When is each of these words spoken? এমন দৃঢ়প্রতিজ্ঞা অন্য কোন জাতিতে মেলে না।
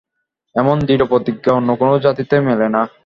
এমন 0.55 0.77
দৃঢ়প্রতিজ্ঞা 0.87 1.51
অন্য 1.53 1.69
কোন 1.79 1.89
জাতিতে 2.05 2.35
মেলে 2.47 2.67
না। 2.69 2.81